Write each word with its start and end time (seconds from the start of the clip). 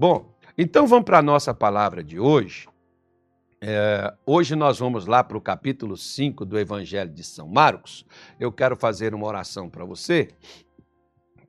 Bom, 0.00 0.34
então 0.56 0.86
vamos 0.86 1.04
para 1.04 1.18
a 1.18 1.22
nossa 1.22 1.52
palavra 1.52 2.02
de 2.02 2.18
hoje. 2.18 2.66
É, 3.60 4.10
hoje 4.24 4.56
nós 4.56 4.78
vamos 4.78 5.04
lá 5.04 5.22
para 5.22 5.36
o 5.36 5.42
capítulo 5.42 5.94
5 5.94 6.46
do 6.46 6.58
Evangelho 6.58 7.12
de 7.12 7.22
São 7.22 7.46
Marcos. 7.46 8.06
Eu 8.40 8.50
quero 8.50 8.74
fazer 8.76 9.14
uma 9.14 9.26
oração 9.26 9.68
para 9.68 9.84
você, 9.84 10.30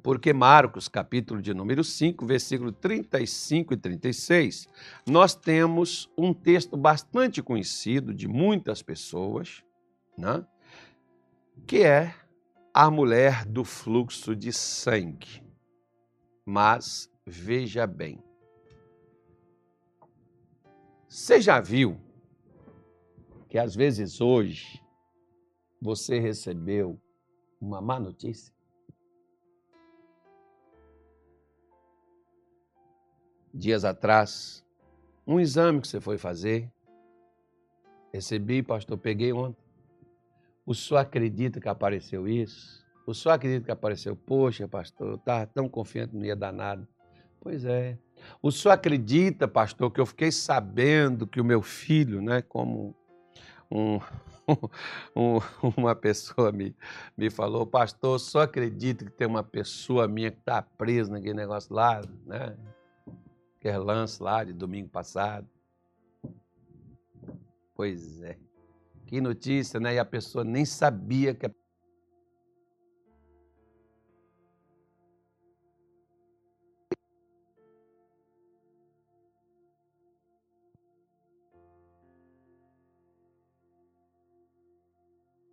porque 0.04 0.34
Marcos, 0.34 0.90
capítulo 0.90 1.42
de 1.42 1.54
número 1.54 1.82
5, 1.82 2.26
versículo 2.26 2.74
35 2.74 3.74
e 3.74 3.78
36, 3.78 4.68
nós 5.08 5.34
temos 5.34 6.12
um 6.18 6.34
texto 6.34 6.76
bastante 6.76 7.42
conhecido 7.42 8.14
de 8.14 8.28
muitas 8.28 8.82
pessoas, 8.82 9.64
né? 10.18 10.46
que 11.66 11.84
é 11.84 12.14
a 12.74 12.92
mulher 12.92 13.46
do 13.46 13.64
fluxo 13.64 14.36
de 14.36 14.52
sangue. 14.52 15.42
Mas 16.46 17.10
veja 17.26 17.88
bem, 17.88 18.22
você 21.12 21.42
já 21.42 21.60
viu 21.60 22.00
que 23.50 23.58
às 23.58 23.76
vezes 23.76 24.22
hoje 24.22 24.82
você 25.82 26.20
recebeu 26.20 26.98
uma 27.60 27.82
má 27.82 28.00
notícia? 28.00 28.56
Dias 33.54 33.84
atrás, 33.84 34.66
um 35.28 35.38
exame 35.38 35.82
que 35.82 35.90
você 35.90 36.00
foi 36.00 36.18
fazer, 36.18 36.72
recebi, 38.14 38.64
pastor, 38.64 38.98
peguei 38.98 39.34
ontem. 39.34 39.62
O 40.66 40.74
senhor 40.74 41.02
acredita 41.02 41.60
que 41.60 41.68
apareceu 41.68 42.26
isso? 42.26 42.88
O 43.06 43.14
senhor 43.14 43.34
acredita 43.34 43.66
que 43.66 43.72
apareceu? 43.72 44.16
Poxa, 44.16 44.66
pastor, 44.66 45.10
eu 45.10 45.16
estava 45.16 45.46
tão 45.46 45.68
confiante 45.68 46.12
que 46.12 46.18
não 46.18 46.26
ia 46.26 46.38
dar 46.38 46.54
nada. 46.54 46.88
Pois 47.42 47.66
é. 47.66 47.98
O 48.40 48.52
senhor 48.52 48.74
acredita, 48.76 49.48
pastor, 49.48 49.92
que 49.92 50.00
eu 50.00 50.06
fiquei 50.06 50.32
sabendo 50.32 51.26
que 51.26 51.42
o 51.42 51.44
meu 51.44 51.64
filho, 51.64 52.22
né, 52.22 52.44
como 52.44 52.96
um, 53.70 54.00
um, 55.16 55.40
uma 55.76 55.96
pessoa 55.96 56.52
me, 56.52 56.76
me 57.18 57.32
falou, 57.32 57.66
pastor, 57.66 58.20
só 58.20 58.42
acredita 58.42 59.04
que 59.04 59.12
tem 59.12 59.28
uma 59.28 59.44
pessoa 59.44 60.08
minha 60.08 60.30
que 60.30 60.38
está 60.38 60.62
presa 60.62 61.12
naquele 61.12 61.34
negócio 61.34 61.74
lá, 61.74 62.02
né? 62.28 62.56
Aquele 63.58 63.78
lance 63.80 64.22
lá 64.22 64.44
de 64.44 64.54
domingo 64.54 64.90
passado. 64.90 65.48
Pois 67.74 68.22
é. 68.22 68.38
Que 69.08 69.20
notícia, 69.20 69.80
né? 69.80 69.96
E 69.96 70.00
a 70.00 70.06
pessoa 70.06 70.44
nem 70.44 70.64
sabia 70.64 71.34
que 71.34 71.48
a 71.48 71.52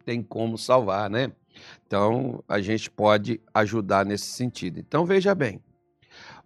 tem 0.08 0.22
como 0.22 0.56
salvar, 0.56 1.10
né? 1.10 1.30
Então, 1.86 2.42
a 2.48 2.62
gente 2.62 2.90
pode 2.90 3.42
ajudar 3.52 4.06
nesse 4.06 4.24
sentido. 4.24 4.80
Então, 4.80 5.04
veja 5.04 5.34
bem. 5.34 5.62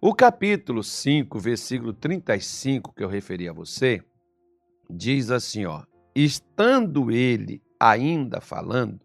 O 0.01 0.13
capítulo 0.13 0.83
5, 0.83 1.39
versículo 1.39 1.93
35, 1.93 2.93
que 2.93 3.01
eu 3.01 3.07
referi 3.07 3.47
a 3.47 3.53
você, 3.53 4.03
diz 4.89 5.31
assim, 5.31 5.63
ó: 5.63 5.83
Estando 6.13 7.09
ele 7.09 7.63
ainda 7.79 8.41
falando, 8.41 8.99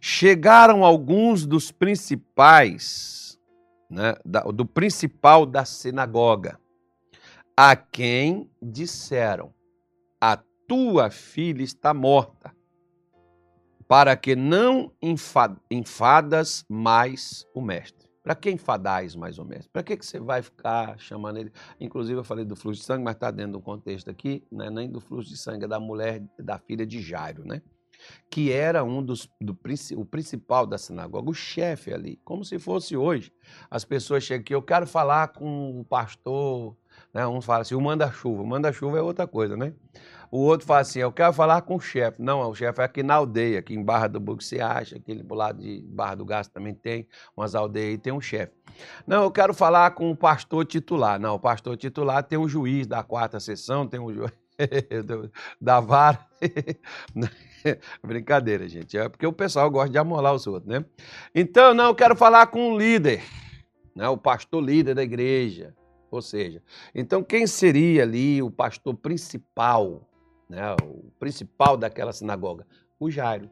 chegaram 0.00 0.82
alguns 0.82 1.44
dos 1.44 1.70
principais, 1.70 3.38
né, 3.90 4.14
do 4.54 4.64
principal 4.64 5.44
da 5.44 5.66
sinagoga, 5.66 6.58
a 7.54 7.76
quem 7.76 8.50
disseram: 8.62 9.52
A 10.18 10.38
tua 10.66 11.10
filha 11.10 11.62
está 11.62 11.92
morta 11.92 12.55
para 13.88 14.16
que 14.16 14.34
não 14.34 14.92
enfadas 15.70 16.64
mais 16.68 17.46
o 17.54 17.60
mestre. 17.60 18.06
Para 18.22 18.34
que 18.34 18.50
enfadais 18.50 19.14
mais 19.14 19.38
o 19.38 19.44
mestre? 19.44 19.70
Para 19.72 19.84
que, 19.84 19.96
que 19.96 20.04
você 20.04 20.18
vai 20.18 20.42
ficar 20.42 20.98
chamando 20.98 21.38
ele? 21.38 21.52
Inclusive, 21.80 22.18
eu 22.18 22.24
falei 22.24 22.44
do 22.44 22.56
fluxo 22.56 22.80
de 22.80 22.86
sangue, 22.86 23.04
mas 23.04 23.14
está 23.14 23.30
dentro 23.30 23.52
do 23.52 23.60
contexto 23.60 24.10
aqui, 24.10 24.42
né? 24.50 24.68
nem 24.68 24.90
do 24.90 25.00
fluxo 25.00 25.30
de 25.30 25.36
sangue, 25.36 25.64
é 25.64 25.68
da 25.68 25.78
mulher, 25.78 26.20
da 26.36 26.58
filha 26.58 26.84
de 26.84 27.00
Jairo, 27.00 27.46
né? 27.46 27.62
que 28.30 28.52
era 28.52 28.84
um 28.84 29.02
dos 29.02 29.28
do, 29.40 29.56
o 29.96 30.04
principal 30.04 30.66
da 30.66 30.76
sinagoga, 30.76 31.30
o 31.30 31.34
chefe 31.34 31.92
ali, 31.92 32.20
como 32.24 32.44
se 32.44 32.58
fosse 32.58 32.96
hoje. 32.96 33.32
As 33.70 33.84
pessoas 33.84 34.24
chegam 34.24 34.42
aqui, 34.42 34.54
eu 34.54 34.62
quero 34.62 34.86
falar 34.86 35.28
com 35.28 35.80
o 35.80 35.84
pastor, 35.84 36.76
né? 37.16 37.26
um 37.26 37.40
fala 37.40 37.62
assim, 37.62 37.74
o 37.74 37.80
manda-chuva. 37.80 38.42
O 38.42 38.46
manda-chuva 38.46 38.98
é 38.98 39.00
outra 39.00 39.26
coisa, 39.26 39.56
né? 39.56 39.72
O 40.30 40.38
outro 40.40 40.66
fala 40.66 40.80
assim: 40.80 40.98
eu 40.98 41.10
quero 41.10 41.32
falar 41.32 41.62
com 41.62 41.76
o 41.76 41.80
chefe. 41.80 42.20
Não, 42.20 42.40
o 42.40 42.54
chefe 42.54 42.82
é 42.82 42.84
aqui 42.84 43.02
na 43.02 43.14
aldeia, 43.14 43.60
aqui 43.60 43.74
em 43.74 43.82
Barra 43.82 44.06
do 44.06 44.20
Bug 44.20 44.44
se 44.44 44.60
acha, 44.60 44.96
aquele 44.96 45.22
do 45.22 45.34
lado 45.34 45.62
de 45.62 45.80
Barra 45.80 46.16
do 46.16 46.26
Gasto 46.26 46.52
também 46.52 46.74
tem, 46.74 47.08
umas 47.34 47.54
aldeias 47.54 47.92
aí 47.92 47.98
tem 47.98 48.12
um 48.12 48.20
chefe. 48.20 48.52
Não, 49.06 49.22
eu 49.22 49.30
quero 49.30 49.54
falar 49.54 49.92
com 49.92 50.10
o 50.10 50.16
pastor 50.16 50.66
titular. 50.66 51.18
Não, 51.18 51.36
o 51.36 51.38
pastor 51.38 51.74
titular 51.78 52.22
tem 52.22 52.38
um 52.38 52.46
juiz 52.46 52.86
da 52.86 53.02
quarta 53.02 53.40
sessão, 53.40 53.86
tem 53.86 53.98
um 53.98 54.12
juiz 54.12 54.32
da 55.58 55.80
vara. 55.80 56.20
Brincadeira, 58.04 58.68
gente. 58.68 58.98
É 58.98 59.08
porque 59.08 59.26
o 59.26 59.32
pessoal 59.32 59.70
gosta 59.70 59.88
de 59.88 59.96
amolar 59.96 60.34
os 60.34 60.46
outros, 60.46 60.66
né? 60.66 60.84
Então, 61.34 61.72
não, 61.72 61.86
eu 61.86 61.94
quero 61.94 62.14
falar 62.14 62.48
com 62.48 62.72
o 62.72 62.78
líder, 62.78 63.22
né? 63.94 64.06
o 64.06 64.18
pastor 64.18 64.62
líder 64.62 64.94
da 64.94 65.02
igreja. 65.02 65.74
Ou 66.16 66.22
seja, 66.22 66.62
então 66.94 67.22
quem 67.22 67.46
seria 67.46 68.02
ali 68.02 68.42
o 68.42 68.50
pastor 68.50 68.94
principal 68.94 70.06
né, 70.48 70.74
o 70.82 71.10
principal 71.18 71.76
daquela 71.76 72.12
sinagoga, 72.12 72.66
o 72.98 73.10
Jairo. 73.10 73.50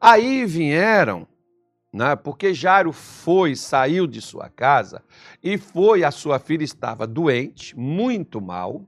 Aí 0.00 0.44
vieram, 0.44 1.26
né, 1.92 2.16
porque 2.16 2.52
Jairo 2.52 2.92
foi, 2.92 3.54
saiu 3.54 4.06
de 4.06 4.20
sua 4.20 4.48
casa 4.48 5.02
e 5.42 5.56
foi, 5.56 6.04
a 6.04 6.10
sua 6.10 6.38
filha 6.38 6.64
estava 6.64 7.06
doente, 7.06 7.76
muito 7.78 8.40
mal, 8.40 8.84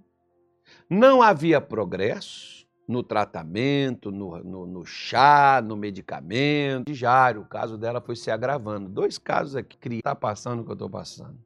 não 0.88 1.22
havia 1.22 1.60
progresso 1.60 2.66
no 2.86 3.02
tratamento, 3.02 4.10
no, 4.10 4.36
no, 4.44 4.66
no 4.66 4.84
chá, 4.84 5.62
no 5.64 5.74
medicamento. 5.74 6.92
Jairo, 6.92 7.40
o 7.40 7.46
caso 7.46 7.78
dela 7.78 7.98
foi 7.98 8.14
se 8.14 8.30
agravando. 8.30 8.90
Dois 8.90 9.16
casos 9.16 9.56
aqui 9.56 9.78
está 9.94 10.14
passando 10.14 10.60
o 10.60 10.64
que 10.64 10.70
eu 10.70 10.74
estou 10.74 10.90
passando. 10.90 11.38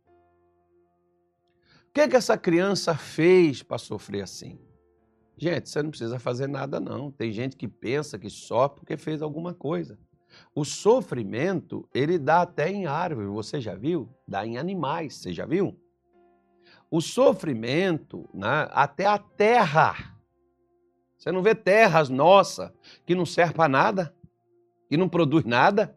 O 1.88 1.92
que, 1.92 2.06
que 2.06 2.16
essa 2.16 2.36
criança 2.36 2.94
fez 2.94 3.62
para 3.62 3.78
sofrer 3.78 4.22
assim? 4.22 4.58
Gente, 5.36 5.68
você 5.68 5.82
não 5.82 5.90
precisa 5.90 6.18
fazer 6.18 6.46
nada, 6.46 6.78
não. 6.78 7.10
Tem 7.10 7.32
gente 7.32 7.56
que 7.56 7.66
pensa 7.66 8.18
que 8.18 8.28
só 8.28 8.68
porque 8.68 8.96
fez 8.96 9.22
alguma 9.22 9.54
coisa. 9.54 9.98
O 10.54 10.64
sofrimento, 10.64 11.88
ele 11.94 12.18
dá 12.18 12.42
até 12.42 12.70
em 12.70 12.86
árvore, 12.86 13.26
você 13.28 13.60
já 13.60 13.74
viu? 13.74 14.08
Dá 14.26 14.46
em 14.46 14.58
animais, 14.58 15.14
você 15.14 15.32
já 15.32 15.46
viu? 15.46 15.80
O 16.90 17.00
sofrimento, 17.00 18.28
né, 18.34 18.68
até 18.70 19.06
a 19.06 19.18
terra. 19.18 20.16
Você 21.16 21.32
não 21.32 21.42
vê 21.42 21.54
terras 21.54 22.08
nossas 22.08 22.70
que 23.06 23.14
não 23.14 23.26
servem 23.26 23.56
para 23.56 23.68
nada, 23.68 24.14
que 24.88 24.96
não 24.96 25.08
produz 25.08 25.44
nada 25.44 25.96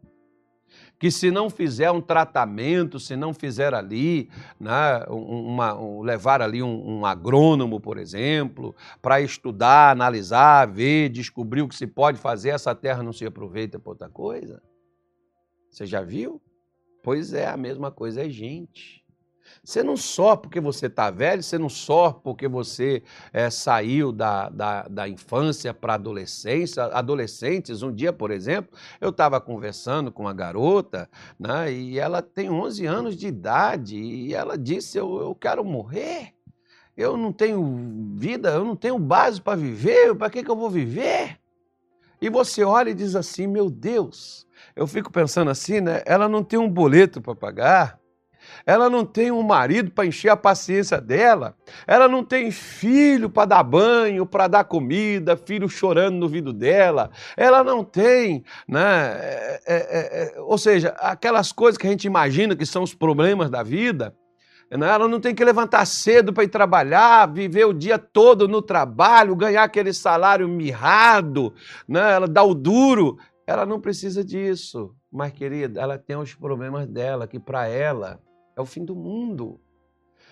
que 1.01 1.09
se 1.09 1.31
não 1.31 1.49
fizer 1.49 1.89
um 1.89 1.99
tratamento, 1.99 2.99
se 2.99 3.15
não 3.15 3.33
fizer 3.33 3.73
ali, 3.73 4.29
né, 4.59 5.03
uma, 5.09 5.73
um, 5.73 6.03
levar 6.03 6.43
ali 6.43 6.61
um, 6.61 6.99
um 6.99 7.05
agrônomo, 7.07 7.79
por 7.79 7.97
exemplo, 7.97 8.75
para 9.01 9.19
estudar, 9.19 9.89
analisar, 9.89 10.67
ver, 10.67 11.09
descobrir 11.09 11.63
o 11.63 11.67
que 11.67 11.73
se 11.73 11.87
pode 11.87 12.19
fazer, 12.19 12.49
essa 12.49 12.75
terra 12.75 13.01
não 13.01 13.11
se 13.11 13.25
aproveita 13.25 13.79
para 13.79 13.89
outra 13.89 14.09
coisa? 14.09 14.61
Você 15.71 15.87
já 15.87 16.03
viu? 16.03 16.39
Pois 17.01 17.33
é, 17.33 17.47
a 17.47 17.57
mesma 17.57 17.89
coisa 17.89 18.23
é 18.23 18.29
gente. 18.29 19.00
Você 19.63 19.83
não 19.83 19.95
só 19.95 20.35
porque 20.35 20.59
você 20.59 20.87
está 20.87 21.11
velho, 21.11 21.43
você 21.43 21.57
não 21.57 21.69
só 21.69 22.11
porque 22.11 22.47
você 22.47 23.03
é, 23.31 23.49
saiu 23.49 24.11
da, 24.11 24.49
da, 24.49 24.83
da 24.83 25.07
infância 25.07 25.73
para 25.73 25.93
a 25.93 25.95
adolescência. 25.95 26.83
Adolescentes, 26.85 27.83
um 27.83 27.93
dia, 27.93 28.11
por 28.11 28.31
exemplo, 28.31 28.77
eu 28.99 29.09
estava 29.09 29.39
conversando 29.39 30.11
com 30.11 30.23
uma 30.23 30.33
garota 30.33 31.09
né, 31.39 31.71
e 31.71 31.99
ela 31.99 32.21
tem 32.21 32.49
11 32.49 32.85
anos 32.85 33.15
de 33.15 33.27
idade 33.27 33.97
e 33.97 34.33
ela 34.33 34.57
disse: 34.57 34.97
Eu, 34.97 35.19
eu 35.19 35.35
quero 35.35 35.63
morrer. 35.63 36.33
Eu 36.95 37.15
não 37.15 37.31
tenho 37.31 38.15
vida, 38.15 38.49
eu 38.49 38.65
não 38.65 38.75
tenho 38.75 38.99
base 38.99 39.41
para 39.41 39.57
viver, 39.57 40.13
para 40.15 40.29
que, 40.29 40.43
que 40.43 40.51
eu 40.51 40.55
vou 40.55 40.69
viver? 40.69 41.39
E 42.21 42.29
você 42.29 42.63
olha 42.63 42.91
e 42.91 42.93
diz 42.93 43.15
assim: 43.15 43.47
Meu 43.47 43.69
Deus, 43.69 44.45
eu 44.75 44.85
fico 44.85 45.11
pensando 45.11 45.49
assim, 45.49 45.81
né? 45.81 46.03
Ela 46.05 46.29
não 46.29 46.43
tem 46.43 46.59
um 46.59 46.69
boleto 46.69 47.21
para 47.21 47.33
pagar, 47.33 48.00
ela 48.65 48.89
não 48.89 49.05
tem 49.05 49.31
um 49.31 49.43
marido 49.43 49.91
para 49.91 50.05
encher 50.05 50.29
a 50.29 50.37
paciência 50.37 50.99
dela, 50.99 51.55
ela 51.87 52.07
não 52.07 52.23
tem 52.23 52.51
filho 52.51 53.29
para 53.29 53.45
dar 53.45 53.63
banho, 53.63 54.25
para 54.25 54.47
dar 54.47 54.63
comida, 54.63 55.37
filho 55.37 55.67
chorando 55.69 56.17
no 56.17 56.27
vidro 56.27 56.53
dela, 56.53 57.11
ela 57.35 57.63
não 57.63 57.83
tem, 57.83 58.43
né? 58.67 59.17
É, 59.19 59.61
é, 59.65 59.75
é, 59.75 60.37
é, 60.37 60.41
ou 60.41 60.57
seja, 60.57 60.89
aquelas 60.99 61.51
coisas 61.51 61.77
que 61.77 61.87
a 61.87 61.89
gente 61.89 62.05
imagina 62.05 62.55
que 62.55 62.65
são 62.65 62.83
os 62.83 62.93
problemas 62.93 63.49
da 63.49 63.63
vida, 63.63 64.15
Né? 64.71 64.87
Ela 64.87 65.07
não 65.07 65.19
tem 65.19 65.35
que 65.35 65.43
levantar 65.43 65.85
cedo 65.85 66.31
para 66.31 66.45
ir 66.45 66.47
trabalhar, 66.47 67.27
viver 67.27 67.65
o 67.65 67.73
dia 67.73 67.99
todo 67.99 68.47
no 68.47 68.61
trabalho, 68.61 69.35
ganhar 69.35 69.63
aquele 69.63 69.91
salário 69.91 70.47
mirrado, 70.47 71.53
né? 71.87 72.13
ela 72.13 72.27
dá 72.27 72.41
o 72.41 72.53
duro. 72.53 73.17
Ela 73.45 73.65
não 73.65 73.81
precisa 73.81 74.23
disso. 74.23 74.95
Mas, 75.11 75.33
querida, 75.33 75.81
ela 75.81 75.97
tem 75.97 76.15
os 76.15 76.33
problemas 76.33 76.87
dela, 76.87 77.27
que 77.27 77.37
para 77.37 77.67
ela 77.67 78.19
é 78.55 78.61
o 78.61 78.65
fim 78.65 78.83
do 78.83 78.95
mundo. 78.95 79.59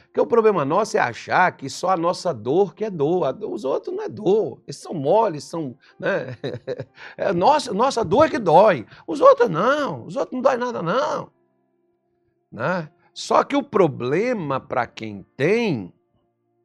Porque 0.06 0.22
o 0.22 0.26
problema 0.26 0.66
nosso 0.66 0.98
é 0.98 1.00
achar 1.00 1.52
que 1.56 1.70
só 1.70 1.92
a 1.92 1.98
nossa 1.98 2.34
dor 2.34 2.74
que 2.74 2.84
é 2.84 2.90
dor. 2.90 3.38
Os 3.44 3.64
outros 3.64 3.96
não 3.96 4.04
é 4.04 4.10
dor. 4.10 4.60
Eles 4.66 4.78
são 4.78 4.94
moles, 4.94 5.44
são. 5.44 5.78
Né? 6.00 6.36
É 7.16 7.32
nossa, 7.32 7.72
nossa 7.74 8.04
dor 8.04 8.26
é 8.26 8.30
que 8.30 8.40
dói. 8.40 8.88
Os 9.06 9.22
outros 9.22 9.50
não. 9.50 10.06
Os 10.06 10.16
outros 10.16 10.34
não 10.34 10.42
dói 10.42 10.58
nada, 10.58 10.82
não. 10.82 11.32
Né? 12.52 12.90
Só 13.14 13.44
que 13.44 13.56
o 13.56 13.62
problema 13.62 14.60
para 14.60 14.88
quem 14.88 15.24
tem 15.38 15.94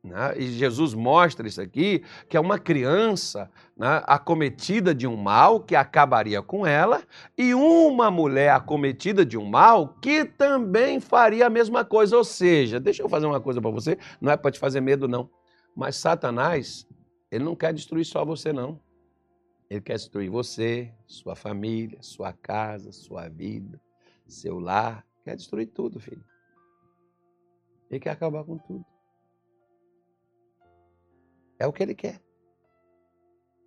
né? 0.05 0.35
E 0.37 0.51
Jesus 0.53 0.93
mostra 0.93 1.49
isso 1.49 1.63
aqui, 1.63 2.05
que 2.29 2.37
é 2.37 2.41
uma 2.41 2.59
criança 2.59 3.51
né, 3.75 4.03
acometida 4.07 4.95
de 4.95 5.07
um 5.07 5.17
mal 5.17 5.61
que 5.61 5.75
acabaria 5.75 6.43
com 6.43 6.67
ela, 6.67 7.03
e 7.39 7.55
uma 7.55 8.11
mulher 8.11 8.51
acometida 8.51 9.25
de 9.25 9.39
um 9.39 9.47
mal 9.47 9.97
que 10.03 10.27
também 10.27 11.01
faria 11.01 11.47
a 11.47 11.51
mesma 11.51 11.87
coisa. 11.87 12.19
Ou 12.19 12.25
seja, 12.25 12.79
deixa 12.79 13.03
eu 13.03 13.09
fazer 13.09 13.25
uma 13.25 13.41
coisa 13.41 13.63
para 13.63 13.71
você, 13.71 13.97
não 14.21 14.31
é 14.31 14.37
para 14.37 14.51
te 14.51 14.59
fazer 14.59 14.83
medo, 14.83 15.09
não. 15.09 15.31
Mas 15.75 15.97
Satanás, 15.97 16.87
ele 17.31 17.43
não 17.43 17.57
quer 17.57 17.73
destruir 17.73 18.05
só 18.05 18.27
você, 18.27 18.53
não. 18.53 18.79
Ele 19.71 19.81
quer 19.81 19.95
destruir 19.95 20.29
você, 20.29 20.93
sua 21.07 21.35
família, 21.35 21.99
sua 22.03 22.33
casa, 22.35 22.93
sua 22.93 23.29
vida, 23.29 23.81
seu 24.29 24.59
lar. 24.59 25.05
Quer 25.25 25.35
destruir 25.35 25.69
tudo, 25.69 25.99
filho. 25.99 26.23
Ele 27.91 27.99
quer 27.99 28.11
acabar 28.11 28.45
com 28.45 28.59
tudo. 28.59 28.94
É 31.65 31.67
o 31.67 31.73
que 31.73 31.83
ele 31.83 31.95
quer. 31.95 32.21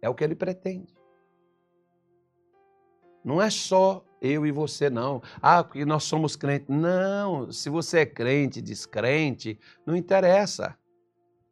É 0.03 0.07
o 0.07 0.13
que 0.13 0.23
ele 0.23 0.35
pretende. 0.35 0.95
Não 3.25 3.41
é 3.41 3.49
só 3.49 4.05
eu 4.21 4.45
e 4.45 4.51
você, 4.51 4.87
não. 4.87 5.21
Ah, 5.41 5.63
porque 5.63 5.83
nós 5.83 6.03
somos 6.03 6.35
crentes. 6.35 6.67
Não, 6.69 7.51
se 7.51 7.71
você 7.71 8.01
é 8.01 8.05
crente, 8.05 8.61
descrente, 8.61 9.59
não 9.83 9.95
interessa. 9.95 10.77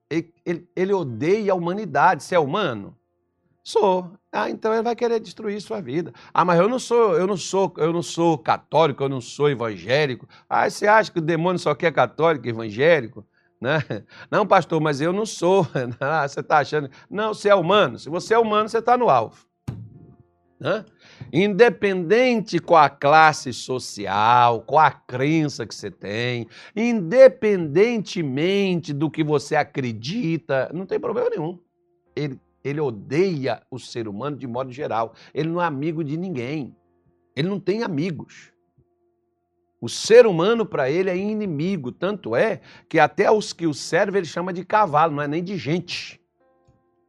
Ele, 0.08 0.32
ele, 0.46 0.70
ele 0.76 0.94
odeia 0.94 1.52
a 1.52 1.56
humanidade. 1.56 2.24
Você 2.24 2.36
é 2.36 2.40
humano? 2.40 2.96
Sou. 3.64 4.12
Ah, 4.32 4.48
então 4.48 4.72
ele 4.72 4.84
vai 4.84 4.96
querer 4.96 5.20
destruir 5.20 5.60
sua 5.60 5.82
vida. 5.82 6.14
Ah, 6.32 6.46
mas 6.46 6.60
eu 6.60 6.70
não 6.70 6.78
sou, 6.78 7.16
eu 7.18 7.26
não 7.26 7.38
sou, 7.38 7.74
eu 7.78 7.92
não 7.92 8.04
sou 8.04 8.38
católico, 8.38 9.04
eu 9.04 9.10
não 9.10 9.20
sou 9.20 9.50
evangélico. 9.50 10.30
Ah, 10.48 10.70
você 10.70 10.86
acha 10.86 11.12
que 11.12 11.18
o 11.18 11.24
demônio 11.24 11.58
só 11.58 11.74
quer 11.74 11.92
católico, 11.92 12.48
evangélico? 12.48 13.26
Né? 13.66 13.80
Não, 14.30 14.46
pastor, 14.46 14.80
mas 14.80 15.02
eu 15.02 15.12
não 15.12 15.26
sou. 15.26 15.68
Ah, 16.00 16.28
você 16.28 16.42
está 16.42 16.60
achando. 16.60 16.88
Não, 17.10 17.34
você 17.34 17.50
é 17.50 17.56
humano. 17.56 17.98
Se 17.98 18.08
você 18.10 18.36
é 18.36 18.38
humano, 18.38 18.70
você 18.70 18.78
está 18.78 18.96
no 18.96 19.10
alvo. 19.10 19.44
Né? 20.60 20.86
Independente 21.34 22.60
com 22.60 22.76
a 22.76 22.88
classe 22.90 23.52
social, 23.52 24.62
com 24.62 24.78
a 24.78 24.92
crença 24.92 25.66
que 25.66 25.74
você 25.74 25.90
tem, 25.90 26.48
independentemente 26.76 28.94
do 28.94 29.10
que 29.10 29.24
você 29.24 29.56
acredita, 29.56 30.70
não 30.72 30.86
tem 30.86 31.00
problema 31.00 31.32
nenhum. 31.32 31.58
Ele, 32.16 32.40
ele 32.64 32.80
odeia 32.80 33.64
o 33.72 33.80
ser 33.80 34.08
humano 34.08 34.38
de 34.38 34.46
modo 34.46 34.72
geral. 34.72 35.16
Ele 35.34 35.50
não 35.50 35.60
é 35.60 35.66
amigo 35.66 36.04
de 36.04 36.18
ninguém. 36.18 36.76
Ele 37.36 37.50
não 37.50 37.60
tem 37.60 37.82
amigos. 37.82 38.54
O 39.86 39.90
ser 39.90 40.26
humano, 40.26 40.66
para 40.66 40.90
ele, 40.90 41.12
é 41.12 41.16
inimigo. 41.16 41.92
Tanto 41.92 42.36
é 42.36 42.60
que 42.90 42.98
até 42.98 43.30
os 43.30 43.54
que 43.54 43.68
o 43.68 43.74
servem 43.74 44.18
ele 44.18 44.28
chama 44.28 44.52
de 44.52 44.66
cavalo, 44.66 45.14
não 45.14 45.22
é 45.22 45.28
nem 45.28 45.44
de 45.44 45.58
gente. 45.58 46.20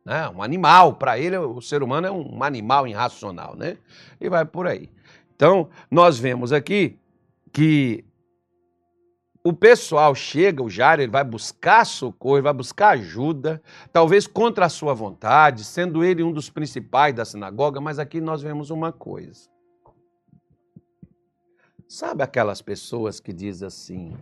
Né? 0.05 0.29
Um 0.29 0.43
animal. 0.43 0.93
Para 0.97 1.19
ele, 1.19 1.39
o 1.39 1.59
ser 1.63 1.83
humano 1.83 2.07
é 2.07 2.11
um 2.11 2.43
animal 2.43 2.87
irracional. 2.87 3.57
Né? 3.57 3.79
E 4.21 4.29
vai 4.29 4.45
por 4.45 4.67
aí. 4.67 4.91
Então, 5.35 5.71
nós 5.91 6.19
vemos 6.19 6.53
aqui 6.53 6.99
que 7.51 8.05
o 9.43 9.55
pessoal 9.55 10.15
chega, 10.15 10.63
o 10.63 10.69
Jairo, 10.69 11.01
ele 11.01 11.11
vai 11.11 11.25
buscar 11.25 11.87
socorro, 11.87 12.37
ele 12.37 12.43
vai 12.43 12.53
buscar 12.53 12.91
ajuda, 12.91 13.63
talvez 13.91 14.27
contra 14.27 14.67
a 14.67 14.69
sua 14.69 14.93
vontade, 14.93 15.65
sendo 15.65 16.05
ele 16.05 16.23
um 16.23 16.31
dos 16.31 16.51
principais 16.51 17.15
da 17.15 17.25
sinagoga, 17.25 17.81
mas 17.81 17.99
aqui 17.99 18.21
nós 18.21 18.43
vemos 18.43 18.69
uma 18.69 18.93
coisa. 18.93 19.56
Sabe 21.89 22.23
aquelas 22.23 22.61
pessoas 22.61 23.21
que 23.21 23.33
dizem 23.33 23.67
assim: 23.67 24.17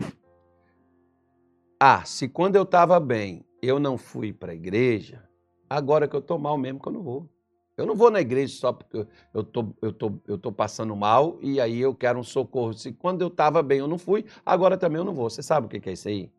Ah, 1.81 2.05
se 2.05 2.29
quando 2.29 2.57
eu 2.57 2.63
estava 2.63 3.01
bem 3.01 3.45
eu 3.63 3.81
não 3.81 3.97
fui 3.97 4.33
para 4.33 4.53
a 4.53 4.55
igreja, 4.55 5.27
agora 5.69 6.07
que 6.07 6.15
eu 6.15 6.21
estou 6.21 6.39
mal 6.39 6.59
mesmo 6.59 6.81
que 6.81 6.89
eu 6.89 6.93
não 6.93 7.03
vou. 7.03 7.29
Eu 7.77 7.87
não 7.87 7.97
vou 7.97 8.11
na 8.11 8.21
igreja 8.21 8.55
só 8.57 8.73
porque 8.73 9.07
eu 9.33 9.43
tô, 9.43 9.65
tô, 9.99 10.21
eu 10.29 10.39
tô 10.39 10.53
passando 10.53 10.95
mal 10.95 11.39
e 11.41 11.61
aí 11.61 11.81
eu 11.81 11.95
quero 11.95 12.19
um 12.19 12.23
socorro. 12.23 12.73
Se 12.75 12.93
quando 12.93 13.23
eu 13.23 13.29
estava 13.29 13.63
bem 13.63 13.79
eu 13.79 13.89
não 13.89 13.99
fui, 13.99 14.25
agora 14.47 14.77
também 14.77 14.99
eu 14.99 15.05
não 15.05 15.15
vou. 15.15 15.29
Você 15.29 15.43
sabe 15.43 15.67
o 15.67 15.69
que 15.69 15.89
é 15.89 15.93
isso 15.93 16.09
aí? 16.09 16.31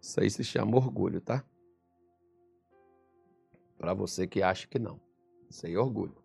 Isso 0.00 0.20
aí 0.20 0.30
se 0.30 0.44
chama 0.44 0.76
orgulho, 0.76 1.20
tá? 1.20 1.44
Para 3.76 3.92
você 3.92 4.26
que 4.26 4.42
acha 4.42 4.66
que 4.66 4.78
não. 4.78 4.98
Isso 5.50 5.66
aí 5.66 5.74
é 5.74 5.78
orgulho. 5.78 6.23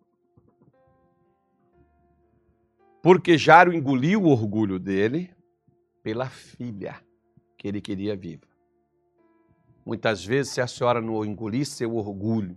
Porque 3.02 3.38
Jairo 3.38 3.72
engoliu 3.72 4.22
o 4.22 4.28
orgulho 4.28 4.78
dele 4.78 5.34
pela 6.02 6.28
filha 6.28 7.00
que 7.56 7.66
ele 7.66 7.80
queria 7.80 8.16
viva. 8.16 8.46
Muitas 9.84 10.24
vezes, 10.24 10.52
se 10.52 10.60
a 10.60 10.66
senhora 10.66 11.00
não 11.00 11.24
engolir 11.24 11.66
seu 11.66 11.96
orgulho, 11.96 12.56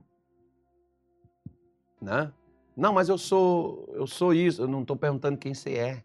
né? 2.02 2.32
Não, 2.76 2.92
mas 2.92 3.08
eu 3.08 3.18
sou, 3.18 3.88
eu 3.94 4.06
sou 4.06 4.34
isso. 4.34 4.64
Eu 4.64 4.68
não 4.68 4.82
estou 4.82 4.96
perguntando 4.96 5.38
quem 5.38 5.54
você 5.54 5.72
é. 5.74 6.04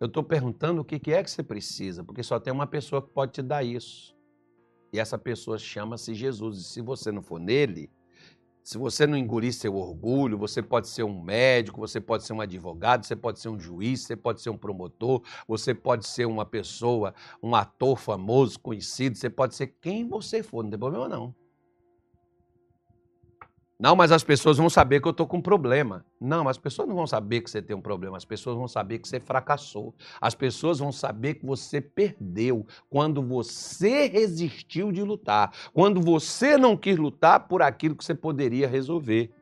Eu 0.00 0.06
estou 0.06 0.22
perguntando 0.22 0.80
o 0.80 0.84
que 0.84 1.12
é 1.12 1.22
que 1.22 1.30
você 1.30 1.42
precisa, 1.42 2.02
porque 2.02 2.22
só 2.22 2.40
tem 2.40 2.52
uma 2.52 2.66
pessoa 2.66 3.02
que 3.02 3.10
pode 3.10 3.32
te 3.32 3.42
dar 3.42 3.62
isso. 3.62 4.16
E 4.92 4.98
essa 4.98 5.18
pessoa 5.18 5.58
chama-se 5.58 6.14
Jesus. 6.14 6.58
E 6.58 6.64
se 6.64 6.80
você 6.80 7.12
não 7.12 7.22
for 7.22 7.38
nele, 7.38 7.90
se 8.62 8.78
você 8.78 9.06
não 9.06 9.16
engolir 9.16 9.52
seu 9.52 9.74
orgulho, 9.74 10.38
você 10.38 10.62
pode 10.62 10.88
ser 10.88 11.02
um 11.02 11.20
médico, 11.20 11.80
você 11.80 12.00
pode 12.00 12.24
ser 12.24 12.32
um 12.32 12.40
advogado, 12.40 13.04
você 13.04 13.16
pode 13.16 13.40
ser 13.40 13.48
um 13.48 13.58
juiz, 13.58 14.02
você 14.02 14.16
pode 14.16 14.40
ser 14.40 14.50
um 14.50 14.56
promotor, 14.56 15.22
você 15.46 15.74
pode 15.74 16.06
ser 16.06 16.26
uma 16.26 16.44
pessoa, 16.44 17.14
um 17.42 17.54
ator 17.54 17.98
famoso, 17.98 18.58
conhecido, 18.60 19.16
você 19.16 19.28
pode 19.28 19.54
ser 19.54 19.74
quem 19.80 20.06
você 20.06 20.42
for, 20.42 20.62
não 20.62 20.70
tem 20.70 20.78
problema 20.78 21.08
não. 21.08 21.41
Não, 23.82 23.96
mas 23.96 24.12
as 24.12 24.22
pessoas 24.22 24.58
vão 24.58 24.70
saber 24.70 25.00
que 25.00 25.08
eu 25.08 25.10
estou 25.10 25.26
com 25.26 25.38
um 25.38 25.42
problema. 25.42 26.06
Não, 26.20 26.48
as 26.48 26.56
pessoas 26.56 26.86
não 26.86 26.94
vão 26.94 27.04
saber 27.04 27.40
que 27.40 27.50
você 27.50 27.60
tem 27.60 27.74
um 27.74 27.80
problema. 27.80 28.16
As 28.16 28.24
pessoas 28.24 28.56
vão 28.56 28.68
saber 28.68 29.00
que 29.00 29.08
você 29.08 29.18
fracassou. 29.18 29.92
As 30.20 30.36
pessoas 30.36 30.78
vão 30.78 30.92
saber 30.92 31.34
que 31.34 31.44
você 31.44 31.80
perdeu 31.80 32.64
quando 32.88 33.20
você 33.20 34.06
resistiu 34.06 34.92
de 34.92 35.02
lutar. 35.02 35.52
Quando 35.72 36.00
você 36.00 36.56
não 36.56 36.76
quis 36.76 36.96
lutar 36.96 37.48
por 37.48 37.60
aquilo 37.60 37.96
que 37.96 38.04
você 38.04 38.14
poderia 38.14 38.68
resolver. 38.68 39.32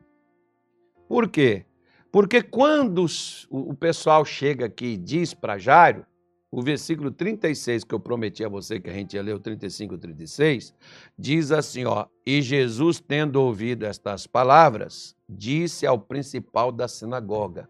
Por 1.07 1.29
quê? 1.29 1.67
Porque 2.11 2.41
quando 2.41 3.05
o 3.47 3.75
pessoal 3.75 4.25
chega 4.25 4.65
aqui 4.65 4.85
e 4.85 4.97
diz 4.97 5.35
para 5.35 5.59
Jairo, 5.59 6.03
o 6.51 6.61
versículo 6.61 7.09
36 7.09 7.85
que 7.85 7.95
eu 7.95 7.99
prometi 7.99 8.43
a 8.43 8.49
você 8.49 8.77
que 8.77 8.89
a 8.89 8.93
gente 8.93 9.15
ia 9.15 9.23
ler, 9.23 9.33
o 9.33 9.39
35 9.39 9.95
e 9.95 9.97
36, 9.97 10.75
diz 11.17 11.49
assim, 11.49 11.85
ó, 11.85 12.05
e 12.25 12.41
Jesus, 12.41 12.99
tendo 12.99 13.37
ouvido 13.37 13.85
estas 13.85 14.27
palavras, 14.27 15.15
disse 15.29 15.87
ao 15.87 15.97
principal 15.97 16.71
da 16.71 16.89
sinagoga. 16.89 17.69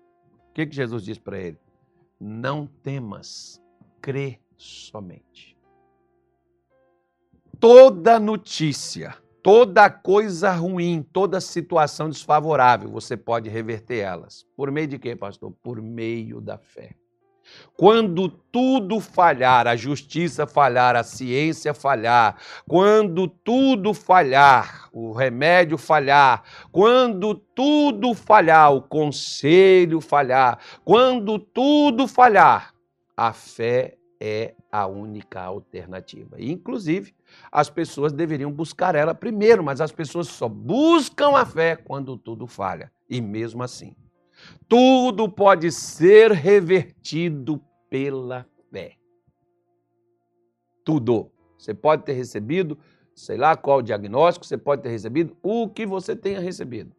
O 0.50 0.54
que, 0.54 0.66
que 0.66 0.76
Jesus 0.76 1.04
disse 1.04 1.20
para 1.20 1.40
ele? 1.40 1.60
Não 2.20 2.66
temas, 2.66 3.62
crê 4.02 4.40
somente. 4.58 5.56
Toda 7.60 8.20
notícia, 8.20 9.16
toda 9.44 9.92
coisa 9.92 10.52
ruim, 10.52 11.04
toda 11.14 11.40
situação 11.40 12.10
desfavorável, 12.10 12.90
você 12.90 13.16
pode 13.16 13.48
reverter 13.48 14.00
elas. 14.00 14.44
Por 14.58 14.72
meio 14.72 14.88
de 14.88 14.98
quê, 14.98 15.16
pastor? 15.16 15.52
Por 15.62 15.80
meio 15.80 16.42
da 16.42 16.58
fé. 16.58 16.96
Quando 17.76 18.30
tudo 18.30 19.00
falhar, 19.00 19.68
a 19.68 19.76
justiça 19.76 20.46
falhar, 20.46 20.96
a 20.96 21.04
ciência 21.04 21.74
falhar, 21.74 22.38
quando 22.68 23.28
tudo 23.28 23.94
falhar, 23.94 24.90
o 24.94 25.12
remédio 25.12 25.78
falhar, 25.78 26.44
quando 26.72 27.34
tudo 27.34 28.14
falhar, 28.14 28.74
o 28.74 28.82
conselho 28.82 30.00
falhar, 30.00 30.60
quando 30.86 31.40
tudo 31.40 32.08
falhar, 32.08 32.74
a 33.16 33.34
fé 33.34 33.98
é 34.20 34.54
a 34.72 34.86
única 34.86 35.42
alternativa. 35.42 36.36
inclusive, 36.40 37.16
as 37.52 37.70
pessoas 37.70 38.14
deveriam 38.14 38.52
buscar 38.52 38.94
ela 38.94 39.16
primeiro, 39.16 39.64
mas 39.64 39.82
as 39.82 39.92
pessoas 39.92 40.28
só 40.28 40.48
buscam 40.48 41.36
a 41.36 41.46
fé 41.46 41.76
quando 41.76 42.16
tudo 42.16 42.46
falha. 42.46 42.92
E 43.10 43.20
mesmo 43.20 43.64
assim, 43.64 43.96
tudo 44.68 45.30
pode 45.30 45.72
ser 45.72 46.32
revertido 46.32 47.62
pela 47.90 48.46
fé. 48.72 48.98
tudo. 50.84 51.32
Você 51.58 51.74
pode 51.74 52.04
ter 52.04 52.14
recebido, 52.14 52.78
sei 53.16 53.38
lá 53.38 53.56
qual 53.56 53.80
o 53.80 53.84
diagnóstico, 53.84 54.46
você 54.46 54.58
pode 54.58 54.82
ter 54.82 54.90
recebido 54.90 55.38
o 55.44 55.70
que 55.70 55.86
você 55.86 56.16
tenha 56.16 56.40
recebido. 56.40 56.96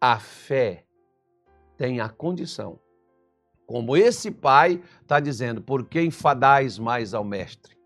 A 0.00 0.18
fé 0.18 0.84
tem 1.76 2.00
a 2.00 2.08
condição, 2.08 2.80
como 3.68 3.96
esse 3.96 4.30
pai 4.30 4.82
está 5.02 5.20
dizendo, 5.20 5.60
por 5.62 5.84
que 5.84 6.00
enfadais 6.00 6.78
mais 6.78 7.12
ao 7.12 7.22
mestre? 7.22 7.76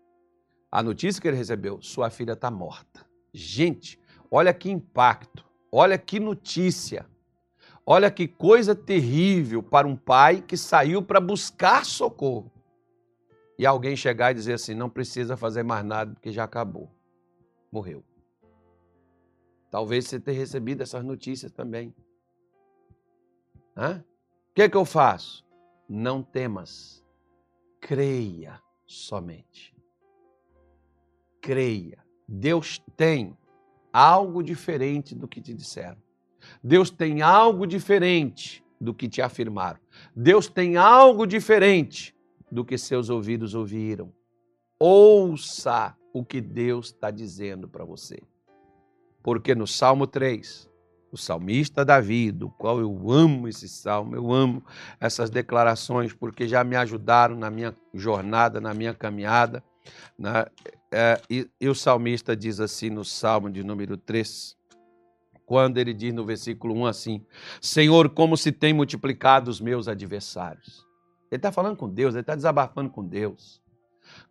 A 0.71 0.81
notícia 0.81 1.21
que 1.21 1.27
ele 1.27 1.35
recebeu, 1.35 1.81
sua 1.81 2.09
filha 2.09 2.31
está 2.31 2.49
morta. 2.49 3.05
Gente, 3.33 3.99
olha 4.31 4.53
que 4.53 4.71
impacto, 4.71 5.45
olha 5.71 5.97
que 5.97 6.19
notícia. 6.19 7.05
Olha 7.85 8.09
que 8.09 8.27
coisa 8.27 8.73
terrível 8.73 9.61
para 9.61 9.87
um 9.87 9.95
pai 9.95 10.41
que 10.41 10.55
saiu 10.55 11.03
para 11.03 11.19
buscar 11.19 11.85
socorro. 11.85 12.51
E 13.57 13.65
alguém 13.65 13.95
chegar 13.95 14.31
e 14.31 14.35
dizer 14.35 14.53
assim: 14.53 14.73
não 14.73 14.89
precisa 14.89 15.35
fazer 15.35 15.63
mais 15.63 15.85
nada 15.85 16.13
porque 16.13 16.31
já 16.31 16.43
acabou. 16.43 16.89
Morreu. 17.71 18.03
Talvez 19.69 20.07
você 20.07 20.19
tenha 20.19 20.37
recebido 20.37 20.81
essas 20.81 21.03
notícias 21.03 21.51
também. 21.51 21.93
O 23.75 24.53
que, 24.53 24.69
que 24.69 24.77
eu 24.77 24.85
faço? 24.85 25.43
Não 25.89 26.21
temas. 26.21 27.03
Creia 27.81 28.61
somente. 28.85 29.75
Creia. 31.41 32.05
Deus 32.27 32.79
tem 32.95 33.37
algo 33.91 34.43
diferente 34.43 35.13
do 35.15 35.27
que 35.27 35.41
te 35.41 35.53
disseram. 35.53 36.01
Deus 36.63 36.89
tem 36.89 37.21
algo 37.21 37.65
diferente 37.65 38.63
do 38.79 38.93
que 38.93 39.07
te 39.07 39.21
afirmaram. 39.21 39.79
Deus 40.15 40.47
tem 40.47 40.77
algo 40.77 41.25
diferente 41.25 42.15
do 42.51 42.63
que 42.63 42.77
seus 42.77 43.09
ouvidos 43.09 43.55
ouviram. 43.55 44.11
Ouça 44.79 45.95
o 46.13 46.23
que 46.23 46.39
Deus 46.39 46.87
está 46.87 47.09
dizendo 47.09 47.67
para 47.67 47.85
você. 47.85 48.21
Porque 49.23 49.55
no 49.55 49.65
Salmo 49.65 50.05
3, 50.05 50.69
o 51.11 51.17
salmista 51.17 51.85
Davi, 51.85 52.31
do 52.31 52.49
qual 52.49 52.79
eu 52.79 53.11
amo 53.11 53.47
esse 53.47 53.69
salmo, 53.69 54.15
eu 54.15 54.33
amo 54.33 54.63
essas 54.99 55.29
declarações, 55.29 56.11
porque 56.11 56.47
já 56.47 56.63
me 56.63 56.75
ajudaram 56.75 57.35
na 57.35 57.49
minha 57.49 57.75
jornada, 57.93 58.59
na 58.59 58.73
minha 58.73 58.93
caminhada. 58.93 59.63
Né? 60.17 60.45
É, 60.91 61.21
e, 61.29 61.49
e 61.59 61.69
o 61.69 61.75
salmista 61.75 62.35
diz 62.35 62.59
assim 62.59 62.89
no 62.89 63.05
Salmo 63.05 63.49
de 63.49 63.63
número 63.63 63.95
3, 63.95 64.57
quando 65.45 65.77
ele 65.77 65.93
diz 65.93 66.13
no 66.13 66.25
versículo 66.25 66.73
1 66.75 66.85
assim: 66.85 67.25
Senhor, 67.61 68.09
como 68.09 68.37
se 68.37 68.51
tem 68.51 68.73
multiplicado 68.73 69.49
os 69.49 69.59
meus 69.59 69.87
adversários. 69.87 70.85
Ele 71.31 71.39
está 71.39 71.51
falando 71.51 71.77
com 71.77 71.89
Deus, 71.89 72.13
ele 72.13 72.21
está 72.21 72.35
desabafando 72.35 72.89
com 72.89 73.03
Deus. 73.03 73.61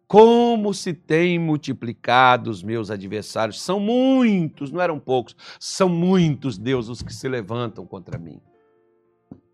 Como 0.06 0.72
se 0.74 0.92
tem 0.92 1.38
multiplicado 1.38 2.50
os 2.50 2.62
meus 2.62 2.90
adversários. 2.90 3.62
São 3.62 3.80
muitos, 3.80 4.70
não 4.70 4.80
eram 4.80 5.00
poucos, 5.00 5.34
são 5.58 5.88
muitos, 5.88 6.58
Deus, 6.58 6.88
os 6.88 7.02
que 7.02 7.12
se 7.12 7.28
levantam 7.28 7.86
contra 7.86 8.18
mim. 8.18 8.40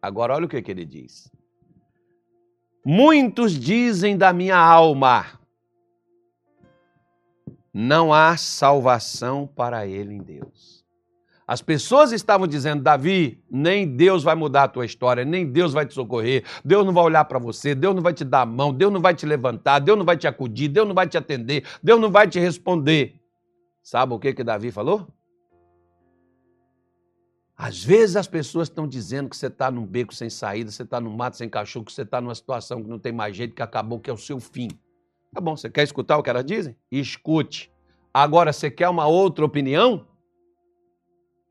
Agora, 0.02 0.34
olha 0.34 0.46
o 0.46 0.48
que, 0.48 0.60
que 0.60 0.70
ele 0.70 0.84
diz. 0.84 1.30
Muitos 2.84 3.52
dizem 3.52 4.16
da 4.16 4.32
minha 4.32 4.56
alma: 4.56 5.38
não 7.72 8.12
há 8.12 8.36
salvação 8.36 9.46
para 9.46 9.86
ele 9.86 10.14
em 10.14 10.22
Deus. 10.22 10.77
As 11.48 11.62
pessoas 11.62 12.12
estavam 12.12 12.46
dizendo, 12.46 12.82
Davi, 12.82 13.42
nem 13.50 13.86
Deus 13.86 14.22
vai 14.22 14.34
mudar 14.34 14.64
a 14.64 14.68
tua 14.68 14.84
história, 14.84 15.24
nem 15.24 15.50
Deus 15.50 15.72
vai 15.72 15.86
te 15.86 15.94
socorrer, 15.94 16.44
Deus 16.62 16.84
não 16.84 16.92
vai 16.92 17.02
olhar 17.02 17.24
para 17.24 17.38
você, 17.38 17.74
Deus 17.74 17.94
não 17.94 18.02
vai 18.02 18.12
te 18.12 18.22
dar 18.22 18.42
a 18.42 18.46
mão, 18.46 18.70
Deus 18.70 18.92
não 18.92 19.00
vai 19.00 19.14
te 19.14 19.24
levantar, 19.24 19.78
Deus 19.78 19.96
não 19.96 20.04
vai 20.04 20.18
te 20.18 20.28
acudir, 20.28 20.68
Deus 20.68 20.86
não 20.86 20.94
vai 20.94 21.08
te 21.08 21.16
atender, 21.16 21.64
Deus 21.82 21.98
não 21.98 22.10
vai 22.10 22.28
te 22.28 22.38
responder. 22.38 23.18
Sabe 23.82 24.12
o 24.12 24.18
que 24.18 24.34
que 24.34 24.44
Davi 24.44 24.70
falou? 24.70 25.08
Às 27.56 27.82
vezes 27.82 28.16
as 28.16 28.28
pessoas 28.28 28.68
estão 28.68 28.86
dizendo 28.86 29.30
que 29.30 29.36
você 29.36 29.46
está 29.46 29.70
num 29.70 29.86
beco 29.86 30.14
sem 30.14 30.28
saída, 30.28 30.70
você 30.70 30.82
está 30.82 31.00
num 31.00 31.16
mato 31.16 31.38
sem 31.38 31.48
cachorro, 31.48 31.86
que 31.86 31.92
você 31.92 32.02
está 32.02 32.20
numa 32.20 32.34
situação 32.34 32.82
que 32.82 32.90
não 32.90 32.98
tem 32.98 33.10
mais 33.10 33.34
jeito, 33.34 33.54
que 33.54 33.62
acabou, 33.62 33.98
que 33.98 34.10
é 34.10 34.12
o 34.12 34.18
seu 34.18 34.38
fim. 34.38 34.68
Tá 35.32 35.40
bom, 35.40 35.56
você 35.56 35.70
quer 35.70 35.84
escutar 35.84 36.18
o 36.18 36.22
que 36.22 36.28
elas 36.28 36.44
dizem? 36.44 36.76
Escute. 36.92 37.72
Agora, 38.12 38.52
você 38.52 38.70
quer 38.70 38.90
uma 38.90 39.06
outra 39.06 39.46
opinião? 39.46 40.06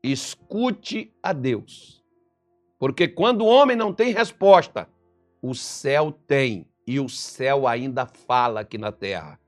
Escute 0.02 1.12
a 1.22 1.32
Deus. 1.32 2.02
Porque 2.78 3.08
quando 3.08 3.42
o 3.42 3.46
homem 3.46 3.76
não 3.76 3.92
tem 3.92 4.12
resposta, 4.12 4.88
o 5.42 5.54
céu 5.54 6.12
tem, 6.26 6.66
e 6.86 7.00
o 7.00 7.08
céu 7.08 7.66
ainda 7.66 8.06
fala 8.06 8.60
aqui 8.60 8.78
na 8.78 8.92
terra. 8.92 9.38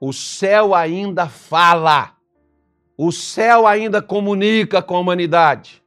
O 0.00 0.12
céu 0.12 0.74
ainda 0.74 1.28
fala. 1.28 2.16
O 2.96 3.12
céu 3.12 3.66
ainda 3.66 4.00
comunica 4.00 4.82
com 4.82 4.96
a 4.96 5.00
humanidade. 5.00 5.82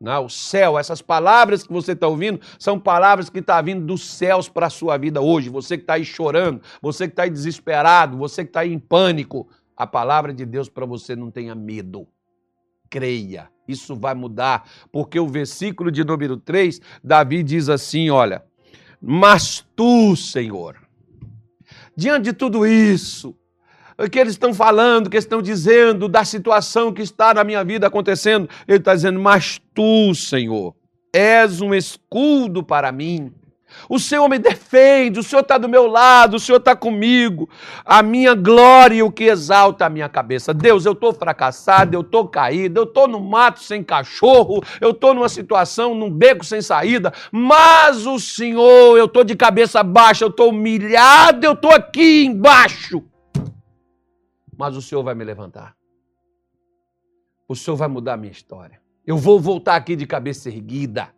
Não, 0.00 0.26
o 0.26 0.30
céu, 0.30 0.78
essas 0.78 1.00
palavras 1.00 1.66
que 1.66 1.72
você 1.72 1.92
está 1.92 2.06
ouvindo, 2.06 2.40
são 2.58 2.78
palavras 2.78 3.30
que 3.30 3.38
estão 3.38 3.56
tá 3.56 3.62
vindo 3.62 3.84
dos 3.86 4.02
céus 4.02 4.48
para 4.48 4.66
a 4.66 4.70
sua 4.70 4.98
vida 4.98 5.20
hoje. 5.20 5.48
Você 5.48 5.76
que 5.76 5.84
está 5.84 5.94
aí 5.94 6.04
chorando, 6.04 6.60
você 6.82 7.06
que 7.06 7.12
está 7.12 7.22
aí 7.22 7.30
desesperado, 7.30 8.16
você 8.16 8.44
que 8.44 8.50
está 8.50 8.60
aí 8.60 8.72
em 8.72 8.78
pânico, 8.78 9.48
a 9.76 9.86
palavra 9.86 10.34
de 10.34 10.44
Deus 10.44 10.68
para 10.68 10.84
você 10.84 11.16
não 11.16 11.30
tenha 11.30 11.54
medo 11.54 12.06
creia. 12.90 13.48
Isso 13.66 13.96
vai 13.96 14.14
mudar, 14.14 14.68
porque 14.92 15.18
o 15.18 15.26
versículo 15.26 15.90
de 15.90 16.04
número 16.04 16.36
3, 16.36 16.80
Davi 17.02 17.42
diz 17.42 17.68
assim: 17.68 18.10
olha, 18.10 18.44
mas 19.00 19.66
tu, 19.74 20.14
Senhor, 20.14 20.76
diante 21.96 22.24
de 22.24 22.32
tudo 22.32 22.66
isso, 22.66 23.34
que 24.10 24.18
eles 24.18 24.34
estão 24.34 24.52
falando, 24.52 25.08
que 25.08 25.16
estão 25.16 25.40
dizendo, 25.40 26.08
da 26.08 26.24
situação 26.24 26.92
que 26.92 27.02
está 27.02 27.32
na 27.32 27.42
minha 27.42 27.64
vida 27.64 27.86
acontecendo, 27.86 28.48
ele 28.68 28.78
está 28.78 28.94
dizendo, 28.94 29.18
mas 29.18 29.60
tu, 29.74 30.14
Senhor, 30.14 30.74
és 31.12 31.60
um 31.60 31.74
escudo 31.74 32.62
para 32.62 32.92
mim 32.92 33.32
o 33.88 33.98
Senhor 33.98 34.28
me 34.28 34.38
defende, 34.38 35.20
o 35.20 35.22
Senhor 35.22 35.42
está 35.42 35.58
do 35.58 35.68
meu 35.68 35.86
lado, 35.86 36.36
o 36.36 36.40
Senhor 36.40 36.58
está 36.58 36.74
comigo. 36.74 37.48
A 37.84 38.02
minha 38.02 38.34
glória 38.34 39.04
o 39.04 39.10
que 39.10 39.24
exalta 39.24 39.86
a 39.86 39.90
minha 39.90 40.08
cabeça. 40.08 40.52
Deus, 40.52 40.84
eu 40.84 40.92
estou 40.92 41.12
fracassado, 41.12 41.94
eu 41.94 42.00
estou 42.00 42.28
caído, 42.28 42.80
eu 42.80 42.84
estou 42.84 43.06
no 43.06 43.20
mato 43.20 43.60
sem 43.60 43.82
cachorro, 43.82 44.62
eu 44.80 44.90
estou 44.90 45.14
numa 45.14 45.28
situação, 45.28 45.94
num 45.94 46.10
beco 46.10 46.44
sem 46.44 46.60
saída, 46.60 47.12
mas 47.30 48.06
o 48.06 48.18
Senhor, 48.18 48.96
eu 48.96 49.06
estou 49.06 49.24
de 49.24 49.36
cabeça 49.36 49.82
baixa, 49.82 50.24
eu 50.24 50.28
estou 50.28 50.50
humilhado, 50.50 51.46
eu 51.46 51.52
estou 51.52 51.72
aqui 51.72 52.24
embaixo. 52.24 53.02
Mas 54.58 54.76
o 54.76 54.82
Senhor 54.82 55.02
vai 55.02 55.14
me 55.14 55.24
levantar. 55.24 55.76
O 57.48 57.54
Senhor 57.54 57.76
vai 57.76 57.88
mudar 57.88 58.14
a 58.14 58.16
minha 58.16 58.32
história. 58.32 58.80
Eu 59.06 59.16
vou 59.16 59.38
voltar 59.38 59.76
aqui 59.76 59.94
de 59.94 60.06
cabeça 60.06 60.48
erguida. 60.48 61.14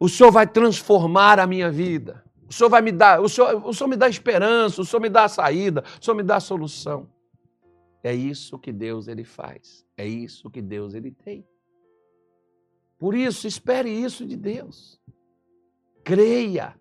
O 0.00 0.08
Senhor 0.08 0.32
vai 0.32 0.46
transformar 0.46 1.38
a 1.38 1.46
minha 1.46 1.70
vida. 1.70 2.24
O 2.48 2.52
Senhor 2.52 2.70
vai 2.70 2.80
me 2.80 2.90
dar, 2.90 3.20
o 3.20 3.28
Senhor, 3.28 3.64
o 3.64 3.72
Senhor 3.72 3.88
me 3.88 3.96
dá 3.96 4.08
esperança, 4.08 4.80
o 4.80 4.84
Senhor 4.84 5.00
me 5.00 5.10
dá 5.10 5.24
a 5.24 5.28
saída, 5.28 5.84
o 6.00 6.04
Senhor 6.04 6.16
me 6.16 6.22
dá 6.22 6.36
a 6.36 6.40
solução. 6.40 7.08
É 8.02 8.14
isso 8.14 8.58
que 8.58 8.72
Deus 8.72 9.06
ele 9.06 9.24
faz. 9.24 9.84
É 9.96 10.06
isso 10.06 10.50
que 10.50 10.62
Deus 10.62 10.94
ele 10.94 11.10
tem. 11.10 11.46
Por 12.98 13.14
isso, 13.14 13.46
espere 13.46 13.90
isso 13.90 14.26
de 14.26 14.36
Deus. 14.36 14.98
Creia. 16.02 16.74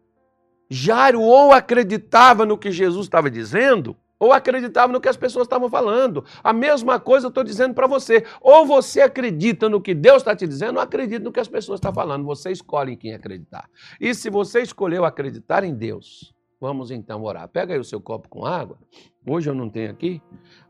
Jairo 0.70 1.22
ou 1.22 1.52
acreditava 1.52 2.46
no 2.46 2.58
que 2.58 2.72
Jesus 2.72 3.06
estava 3.06 3.30
dizendo, 3.30 3.98
ou 4.20 4.34
acreditava 4.34 4.92
no 4.92 5.00
que 5.00 5.08
as 5.08 5.16
pessoas 5.16 5.46
estavam 5.46 5.70
falando. 5.70 6.26
A 6.44 6.52
mesma 6.52 7.00
coisa 7.00 7.28
eu 7.28 7.30
estou 7.30 7.44
dizendo 7.44 7.74
para 7.74 7.88
você. 7.88 8.26
Ou 8.42 8.66
você 8.66 9.02
acredita 9.02 9.70
no 9.70 9.80
que 9.80 9.96
Deus 9.96 10.18
está 10.18 10.36
te 10.36 10.46
dizendo, 10.46 10.76
ou 10.76 10.82
acredita 10.82 11.24
no 11.24 11.32
que 11.32 11.40
as 11.40 11.48
pessoas 11.48 11.78
estão 11.78 11.94
falando. 11.94 12.26
Você 12.26 12.52
escolhe 12.52 12.94
em 12.94 12.98
quem 12.98 13.14
acreditar. 13.14 13.70
E 14.00 14.14
se 14.14 14.30
você 14.30 14.62
escolheu 14.62 15.06
acreditar 15.06 15.64
em 15.64 15.74
Deus, 15.74 16.34
vamos 16.60 16.92
então 16.92 17.24
orar. 17.24 17.48
Pega 17.48 17.74
aí 17.74 17.80
o 17.80 17.84
seu 17.84 18.02
copo 18.02 18.28
com 18.28 18.46
água. 18.46 18.78
Hoje 19.26 19.50
eu 19.50 19.56
não 19.56 19.70
tenho 19.70 19.92
aqui, 19.92 20.22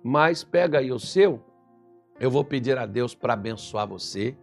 mas 0.04 0.44
pega 0.44 0.80
aí 0.80 0.92
o 0.92 1.00
seu. 1.00 1.44
Eu 2.20 2.30
vou 2.30 2.44
pedir 2.44 2.78
a 2.78 2.86
Deus 2.86 3.16
para 3.16 3.34
abençoar 3.34 3.88
você 3.88 4.38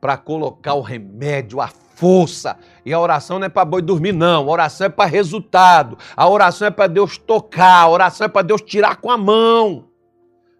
para 0.00 0.16
colocar 0.16 0.74
o 0.74 0.80
remédio, 0.80 1.60
a 1.60 1.68
força. 1.68 2.56
E 2.84 2.92
a 2.92 2.98
oração 2.98 3.38
não 3.38 3.46
é 3.46 3.50
para 3.50 3.64
boi 3.64 3.82
dormir, 3.82 4.12
não. 4.12 4.48
A 4.48 4.52
oração 4.52 4.86
é 4.86 4.90
para 4.90 5.08
resultado. 5.08 5.98
A 6.16 6.28
oração 6.28 6.66
é 6.66 6.70
para 6.70 6.86
Deus 6.86 7.18
tocar. 7.18 7.82
A 7.82 7.88
oração 7.88 8.24
é 8.24 8.28
para 8.28 8.42
Deus 8.42 8.62
tirar 8.62 8.96
com 8.96 9.10
a 9.10 9.18
mão. 9.18 9.90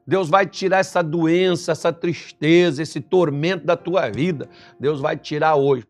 Deus 0.07 0.29
vai 0.29 0.45
tirar 0.45 0.79
essa 0.79 1.03
doença, 1.03 1.73
essa 1.73 1.93
tristeza, 1.93 2.83
esse 2.83 3.01
tormento 3.01 3.65
da 3.65 3.77
tua 3.77 4.11
vida. 4.11 4.49
Deus 4.79 5.01
vai 5.01 5.17
tirar 5.17 5.55
hoje. 5.55 5.85